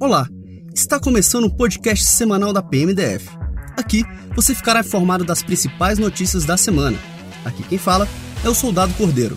Olá, 0.00 0.28
está 0.72 1.00
começando 1.00 1.46
o 1.46 1.50
podcast 1.50 2.04
semanal 2.04 2.52
da 2.52 2.62
PMDF. 2.62 3.28
Aqui 3.76 4.04
você 4.32 4.54
ficará 4.54 4.78
informado 4.78 5.24
das 5.24 5.42
principais 5.42 5.98
notícias 5.98 6.44
da 6.44 6.56
semana. 6.56 6.96
Aqui 7.44 7.64
quem 7.64 7.78
fala 7.78 8.06
é 8.44 8.48
o 8.48 8.54
Soldado 8.54 8.94
Cordeiro. 8.94 9.36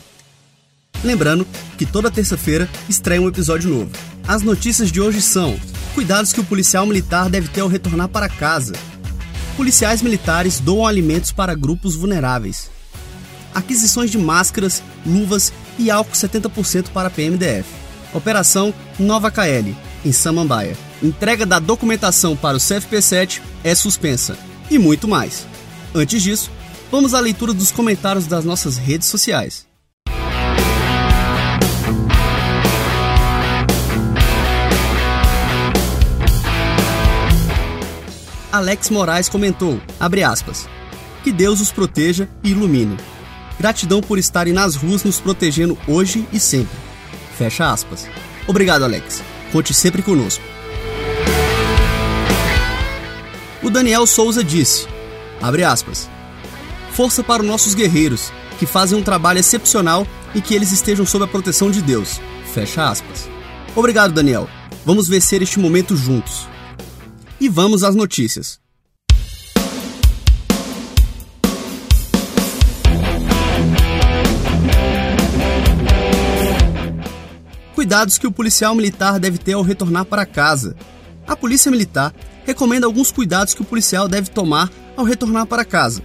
Lembrando 1.03 1.47
que 1.79 1.85
toda 1.85 2.11
terça-feira 2.11 2.69
estreia 2.87 3.19
um 3.19 3.27
episódio 3.27 3.71
novo. 3.71 3.89
As 4.27 4.43
notícias 4.43 4.91
de 4.91 5.01
hoje 5.01 5.19
são: 5.19 5.59
cuidados 5.95 6.31
que 6.31 6.39
o 6.39 6.45
policial 6.45 6.85
militar 6.85 7.27
deve 7.27 7.47
ter 7.47 7.61
ao 7.61 7.67
retornar 7.67 8.09
para 8.09 8.29
casa. 8.29 8.73
Policiais 9.57 10.03
militares 10.03 10.59
doam 10.59 10.85
alimentos 10.85 11.31
para 11.31 11.55
grupos 11.55 11.95
vulneráveis. 11.95 12.69
Aquisições 13.51 14.11
de 14.11 14.19
máscaras, 14.19 14.83
luvas 15.03 15.51
e 15.79 15.89
álcool 15.89 16.13
70% 16.13 16.89
para 16.89 17.07
a 17.07 17.11
PMDF. 17.11 17.67
Operação 18.13 18.71
Nova 18.99 19.31
KL 19.31 19.75
em 20.05 20.11
Samambaia. 20.11 20.77
Entrega 21.01 21.45
da 21.45 21.59
documentação 21.59 22.35
para 22.35 22.57
o 22.57 22.59
CFP7 22.59 23.41
é 23.63 23.73
suspensa. 23.75 24.37
E 24.69 24.77
muito 24.77 25.07
mais. 25.07 25.45
Antes 25.93 26.23
disso, 26.23 26.51
vamos 26.91 27.13
à 27.13 27.19
leitura 27.19 27.53
dos 27.53 27.71
comentários 27.71 28.27
das 28.27 28.45
nossas 28.45 28.77
redes 28.77 29.07
sociais. 29.07 29.65
Alex 38.51 38.89
Moraes 38.89 39.29
comentou, 39.29 39.79
aspas, 39.99 40.67
que 41.23 41.31
Deus 41.31 41.61
os 41.61 41.71
proteja 41.71 42.27
e 42.43 42.51
ilumine. 42.51 42.97
Gratidão 43.57 44.01
por 44.01 44.19
estarem 44.19 44.53
nas 44.53 44.75
ruas 44.75 45.03
nos 45.03 45.21
protegendo 45.21 45.77
hoje 45.87 46.27
e 46.33 46.39
sempre. 46.39 46.77
Fecha 47.37 47.71
aspas. 47.71 48.07
Obrigado, 48.47 48.83
Alex. 48.83 49.23
Conte 49.51 49.73
sempre 49.73 50.01
conosco. 50.01 50.43
O 53.61 53.69
Daniel 53.69 54.07
Souza 54.07 54.43
disse, 54.43 54.87
abre 55.41 55.63
aspas, 55.63 56.09
Força 56.91 57.23
para 57.23 57.41
os 57.41 57.47
nossos 57.47 57.73
guerreiros, 57.73 58.31
que 58.59 58.65
fazem 58.65 58.97
um 58.97 59.03
trabalho 59.03 59.39
excepcional 59.39 60.05
e 60.35 60.41
que 60.41 60.53
eles 60.53 60.71
estejam 60.71 61.05
sob 61.05 61.23
a 61.23 61.27
proteção 61.27 61.71
de 61.71 61.81
Deus. 61.81 62.19
Fecha 62.53 62.89
aspas. 62.89 63.29
Obrigado, 63.75 64.13
Daniel. 64.13 64.47
Vamos 64.85 65.07
vencer 65.07 65.41
este 65.41 65.57
momento 65.57 65.95
juntos. 65.95 66.47
E 67.39 67.47
vamos 67.47 67.83
às 67.83 67.95
notícias. 67.95 68.59
Cuidados 77.81 78.19
que 78.19 78.27
o 78.27 78.31
policial 78.31 78.75
militar 78.75 79.19
deve 79.19 79.39
ter 79.39 79.53
ao 79.53 79.63
retornar 79.63 80.05
para 80.05 80.23
casa. 80.23 80.75
A 81.27 81.35
Polícia 81.35 81.71
Militar 81.71 82.13
recomenda 82.45 82.85
alguns 82.85 83.11
cuidados 83.11 83.55
que 83.55 83.63
o 83.63 83.65
policial 83.65 84.07
deve 84.07 84.29
tomar 84.29 84.71
ao 84.95 85.03
retornar 85.03 85.47
para 85.47 85.65
casa. 85.65 86.03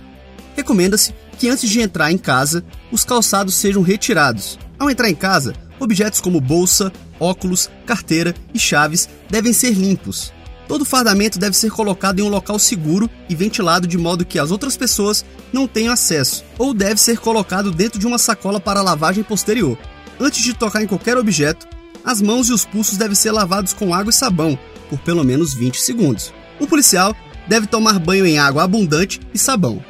Recomenda-se 0.57 1.13
que 1.39 1.51
antes 1.51 1.69
de 1.69 1.83
entrar 1.83 2.11
em 2.11 2.17
casa, 2.17 2.65
os 2.91 3.05
calçados 3.05 3.57
sejam 3.57 3.83
retirados. 3.83 4.59
Ao 4.79 4.89
entrar 4.89 5.11
em 5.11 5.15
casa, 5.15 5.53
objetos 5.79 6.19
como 6.19 6.41
bolsa, 6.41 6.91
óculos, 7.21 7.69
carteira 7.85 8.35
e 8.55 8.59
chaves 8.59 9.07
devem 9.29 9.53
ser 9.53 9.73
limpos. 9.73 10.33
Todo 10.67 10.83
fardamento 10.83 11.39
deve 11.39 11.55
ser 11.59 11.71
colocado 11.71 12.21
em 12.21 12.23
um 12.23 12.31
local 12.31 12.59
seguro 12.59 13.11
e 13.29 13.35
ventilado 13.35 13.87
de 13.87 13.99
modo 13.99 14.25
que 14.25 14.39
as 14.39 14.51
outras 14.51 14.79
pessoas 14.79 15.27
não 15.53 15.69
tenham 15.69 15.93
acesso, 15.93 16.43
ou 16.57 16.73
deve 16.73 16.99
ser 16.99 17.19
colocado 17.19 17.71
dentro 17.71 17.99
de 17.99 18.07
uma 18.07 18.17
sacola 18.17 18.59
para 18.59 18.81
lavagem 18.81 19.23
posterior. 19.23 19.77
Antes 20.19 20.43
de 20.43 20.55
tocar 20.55 20.83
em 20.83 20.87
qualquer 20.87 21.19
objeto, 21.19 21.67
as 22.05 22.23
mãos 22.23 22.49
e 22.49 22.53
os 22.53 22.65
pulsos 22.65 22.97
devem 22.97 23.15
ser 23.15 23.33
lavados 23.33 23.73
com 23.73 23.93
água 23.93 24.11
e 24.11 24.15
sabão 24.15 24.59
por 24.89 24.99
pelo 25.01 25.25
menos 25.25 25.53
20 25.53 25.81
segundos. 25.81 26.33
O 26.59 26.67
policial 26.67 27.15
deve 27.47 27.67
tomar 27.67 27.99
banho 27.99 28.25
em 28.25 28.39
água 28.39 28.63
abundante 28.63 29.21
e 29.35 29.39
sabão. 29.39 29.85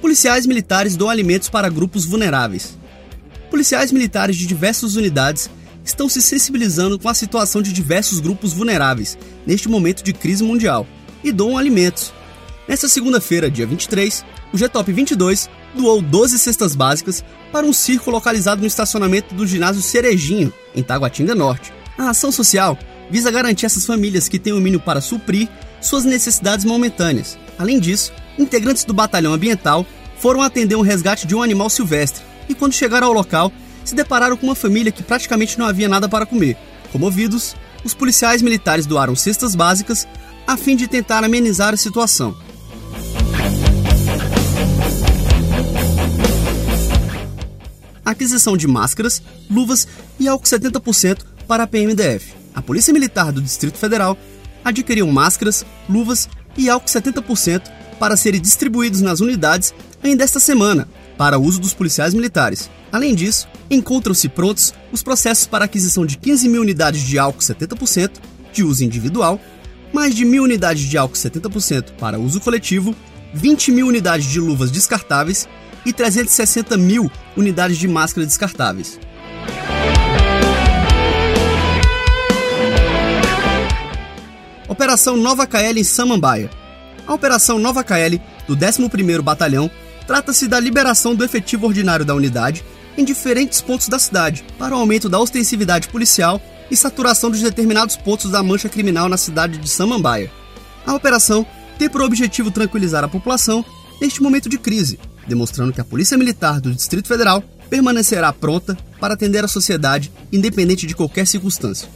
Policiais 0.00 0.46
militares 0.46 0.94
dão 0.94 1.08
alimentos 1.08 1.48
para 1.48 1.70
grupos 1.70 2.04
vulneráveis. 2.04 2.76
Policiais 3.50 3.92
militares 3.92 4.36
de 4.36 4.46
diversas 4.46 4.94
unidades 4.94 5.48
estão 5.84 6.08
se 6.08 6.20
sensibilizando 6.20 6.98
com 6.98 7.08
a 7.08 7.14
situação 7.14 7.62
de 7.62 7.72
diversos 7.72 8.20
grupos 8.20 8.52
vulneráveis 8.52 9.16
neste 9.46 9.68
momento 9.68 10.02
de 10.02 10.12
crise 10.12 10.44
mundial 10.44 10.86
e 11.24 11.32
doam 11.32 11.56
alimentos. 11.56 12.12
Nesta 12.68 12.88
segunda-feira, 12.88 13.50
dia 13.50 13.66
23, 13.66 14.24
o 14.52 14.58
G-Top 14.58 14.90
22 14.92 15.50
doou 15.74 16.00
12 16.00 16.38
cestas 16.38 16.76
básicas 16.76 17.24
para 17.50 17.66
um 17.66 17.72
circo 17.72 18.10
localizado 18.10 18.60
no 18.60 18.66
estacionamento 18.66 19.34
do 19.34 19.46
ginásio 19.46 19.82
Cerejinho, 19.82 20.52
em 20.74 20.82
Taguatinga 20.82 21.34
Norte. 21.34 21.72
A 21.98 22.10
ação 22.10 22.30
social 22.30 22.78
visa 23.10 23.32
garantir 23.32 23.66
essas 23.66 23.84
famílias 23.84 24.28
que 24.28 24.38
têm 24.38 24.52
o 24.52 24.60
mínimo 24.60 24.82
para 24.82 25.00
suprir 25.00 25.48
suas 25.80 26.04
necessidades 26.04 26.64
momentâneas. 26.64 27.36
Além 27.58 27.80
disso, 27.80 28.12
integrantes 28.38 28.84
do 28.84 28.94
batalhão 28.94 29.32
ambiental 29.32 29.84
foram 30.18 30.40
atender 30.40 30.76
um 30.76 30.82
resgate 30.82 31.26
de 31.26 31.34
um 31.34 31.42
animal 31.42 31.68
silvestre 31.68 32.22
e, 32.48 32.54
quando 32.54 32.74
chegaram 32.74 33.08
ao 33.08 33.12
local, 33.12 33.52
se 33.84 33.94
depararam 33.94 34.36
com 34.36 34.46
uma 34.46 34.54
família 34.54 34.92
que 34.92 35.02
praticamente 35.02 35.58
não 35.58 35.66
havia 35.66 35.88
nada 35.88 36.08
para 36.08 36.24
comer. 36.24 36.56
Comovidos, 36.92 37.56
os 37.84 37.92
policiais 37.92 38.40
militares 38.40 38.86
doaram 38.86 39.16
cestas 39.16 39.56
básicas 39.56 40.06
a 40.46 40.56
fim 40.56 40.76
de 40.76 40.86
tentar 40.86 41.24
amenizar 41.24 41.74
a 41.74 41.76
situação. 41.76 42.36
Aquisição 48.12 48.56
de 48.56 48.66
máscaras, 48.66 49.22
luvas 49.50 49.86
e 50.18 50.28
álcool 50.28 50.46
70% 50.46 51.18
para 51.46 51.64
a 51.64 51.66
PMDF. 51.66 52.34
A 52.54 52.62
Polícia 52.62 52.92
Militar 52.92 53.32
do 53.32 53.42
Distrito 53.42 53.78
Federal 53.78 54.16
adquiriu 54.64 55.06
máscaras, 55.06 55.64
luvas 55.88 56.28
e 56.56 56.68
álcool 56.68 56.88
70% 56.88 57.62
para 57.98 58.16
serem 58.16 58.40
distribuídos 58.40 59.00
nas 59.00 59.20
unidades 59.20 59.74
ainda 60.02 60.24
esta 60.24 60.40
semana, 60.40 60.88
para 61.16 61.38
uso 61.38 61.60
dos 61.60 61.74
policiais 61.74 62.14
militares. 62.14 62.70
Além 62.90 63.14
disso, 63.14 63.48
encontram-se 63.70 64.28
prontos 64.28 64.74
os 64.90 65.02
processos 65.02 65.46
para 65.46 65.64
aquisição 65.64 66.04
de 66.04 66.18
15 66.18 66.48
mil 66.48 66.60
unidades 66.60 67.02
de 67.02 67.18
álcool 67.18 67.40
70% 67.40 68.10
de 68.52 68.64
uso 68.64 68.84
individual, 68.84 69.40
mais 69.92 70.14
de 70.14 70.24
mil 70.24 70.42
unidades 70.42 70.82
de 70.82 70.98
álcool 70.98 71.16
70% 71.16 71.92
para 71.98 72.18
uso 72.18 72.40
coletivo, 72.40 72.94
20 73.34 73.72
mil 73.72 73.86
unidades 73.86 74.26
de 74.26 74.40
luvas 74.40 74.70
descartáveis 74.70 75.48
e 75.84 75.92
360 75.92 76.76
mil 76.76 77.10
unidades 77.36 77.76
de 77.76 77.88
máscara 77.88 78.26
descartáveis. 78.26 78.98
Operação 84.68 85.16
Nova 85.16 85.46
KL 85.46 85.78
em 85.78 85.84
Samambaia. 85.84 86.50
A 87.06 87.12
Operação 87.12 87.58
Nova 87.58 87.84
KL 87.84 88.20
do 88.46 88.56
11º 88.56 89.20
Batalhão 89.20 89.70
trata-se 90.06 90.48
da 90.48 90.58
liberação 90.58 91.14
do 91.14 91.24
efetivo 91.24 91.66
ordinário 91.66 92.04
da 92.04 92.14
unidade 92.14 92.64
em 92.96 93.04
diferentes 93.04 93.60
pontos 93.60 93.88
da 93.88 93.98
cidade, 93.98 94.44
para 94.58 94.74
o 94.74 94.78
aumento 94.78 95.08
da 95.08 95.18
ostensividade 95.18 95.88
policial 95.88 96.40
e 96.70 96.76
saturação 96.76 97.30
de 97.30 97.42
determinados 97.42 97.96
pontos 97.96 98.30
da 98.30 98.42
mancha 98.42 98.68
criminal 98.68 99.08
na 99.08 99.16
cidade 99.16 99.58
de 99.58 99.68
Samambaia. 99.68 100.30
A 100.86 100.94
operação 100.94 101.46
tem 101.78 101.88
por 101.88 102.02
objetivo 102.02 102.50
tranquilizar 102.50 103.04
a 103.04 103.08
população 103.08 103.64
neste 104.00 104.22
momento 104.22 104.48
de 104.48 104.58
crise, 104.58 104.98
demonstrando 105.26 105.72
que 105.72 105.80
a 105.80 105.84
Polícia 105.84 106.16
Militar 106.18 106.60
do 106.60 106.72
Distrito 106.72 107.08
Federal 107.08 107.42
permanecerá 107.70 108.32
pronta 108.32 108.76
para 109.00 109.14
atender 109.14 109.44
a 109.44 109.48
sociedade, 109.48 110.12
independente 110.32 110.86
de 110.86 110.94
qualquer 110.94 111.26
circunstância. 111.26 111.88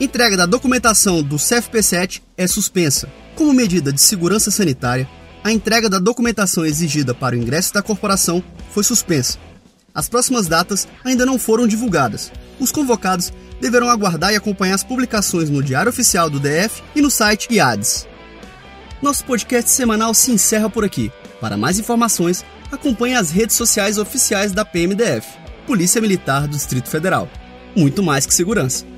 Entrega 0.00 0.36
da 0.36 0.46
documentação 0.46 1.22
do 1.22 1.36
CFP7 1.36 2.22
é 2.36 2.46
suspensa. 2.48 3.08
Como 3.36 3.52
medida 3.52 3.92
de 3.92 4.00
segurança 4.00 4.50
sanitária, 4.50 5.08
a 5.44 5.52
entrega 5.52 5.88
da 5.88 5.98
documentação 5.98 6.64
exigida 6.66 7.14
para 7.14 7.36
o 7.36 7.38
ingresso 7.38 7.72
da 7.72 7.82
corporação 7.82 8.42
foi 8.72 8.82
suspensa. 8.82 9.38
As 9.94 10.08
próximas 10.08 10.46
datas 10.46 10.88
ainda 11.04 11.26
não 11.26 11.38
foram 11.38 11.66
divulgadas. 11.66 12.32
Os 12.58 12.72
convocados 12.72 13.32
deverão 13.60 13.88
aguardar 13.88 14.32
e 14.32 14.36
acompanhar 14.36 14.74
as 14.74 14.84
publicações 14.84 15.50
no 15.50 15.62
Diário 15.62 15.90
Oficial 15.90 16.30
do 16.30 16.40
DF 16.40 16.82
e 16.94 17.02
no 17.02 17.10
site 17.10 17.52
IADES. 17.52 18.08
Nosso 19.02 19.24
podcast 19.24 19.70
semanal 19.70 20.14
se 20.14 20.30
encerra 20.30 20.70
por 20.70 20.84
aqui. 20.84 21.10
Para 21.40 21.56
mais 21.56 21.78
informações, 21.78 22.44
acompanhe 22.70 23.14
as 23.14 23.30
redes 23.30 23.56
sociais 23.56 23.98
oficiais 23.98 24.52
da 24.52 24.64
PMDF, 24.64 25.26
Polícia 25.66 26.00
Militar 26.00 26.42
do 26.42 26.56
Distrito 26.56 26.88
Federal. 26.88 27.28
Muito 27.76 28.02
mais 28.02 28.24
que 28.24 28.34
segurança. 28.34 28.91